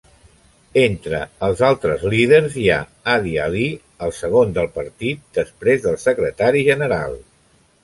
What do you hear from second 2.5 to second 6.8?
hi ha Hadi Ali, el segon del partit després del secretari